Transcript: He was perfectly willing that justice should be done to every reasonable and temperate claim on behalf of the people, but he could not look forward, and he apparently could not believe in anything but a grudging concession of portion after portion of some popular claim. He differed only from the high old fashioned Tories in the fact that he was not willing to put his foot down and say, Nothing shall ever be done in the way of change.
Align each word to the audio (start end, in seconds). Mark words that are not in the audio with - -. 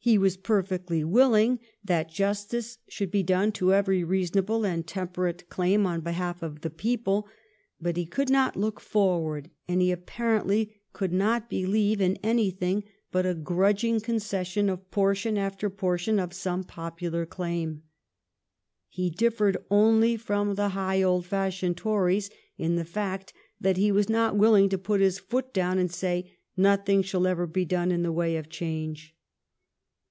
He 0.00 0.16
was 0.16 0.38
perfectly 0.38 1.04
willing 1.04 1.58
that 1.84 2.08
justice 2.08 2.78
should 2.88 3.10
be 3.10 3.22
done 3.22 3.52
to 3.52 3.74
every 3.74 4.02
reasonable 4.02 4.64
and 4.64 4.86
temperate 4.86 5.50
claim 5.50 5.84
on 5.86 6.00
behalf 6.00 6.42
of 6.42 6.62
the 6.62 6.70
people, 6.70 7.28
but 7.78 7.98
he 7.98 8.06
could 8.06 8.30
not 8.30 8.56
look 8.56 8.80
forward, 8.80 9.50
and 9.68 9.82
he 9.82 9.90
apparently 9.92 10.80
could 10.94 11.12
not 11.12 11.50
believe 11.50 12.00
in 12.00 12.16
anything 12.22 12.84
but 13.12 13.26
a 13.26 13.34
grudging 13.34 14.00
concession 14.00 14.70
of 14.70 14.90
portion 14.90 15.36
after 15.36 15.68
portion 15.68 16.18
of 16.18 16.32
some 16.32 16.64
popular 16.64 17.26
claim. 17.26 17.82
He 18.88 19.10
differed 19.10 19.58
only 19.70 20.16
from 20.16 20.54
the 20.54 20.70
high 20.70 21.02
old 21.02 21.26
fashioned 21.26 21.76
Tories 21.76 22.30
in 22.56 22.76
the 22.76 22.84
fact 22.86 23.34
that 23.60 23.76
he 23.76 23.92
was 23.92 24.08
not 24.08 24.38
willing 24.38 24.70
to 24.70 24.78
put 24.78 25.02
his 25.02 25.18
foot 25.18 25.52
down 25.52 25.76
and 25.78 25.92
say, 25.92 26.32
Nothing 26.56 27.02
shall 27.02 27.26
ever 27.26 27.46
be 27.46 27.66
done 27.66 27.92
in 27.92 28.02
the 28.02 28.12
way 28.12 28.36
of 28.38 28.48
change. 28.48 29.14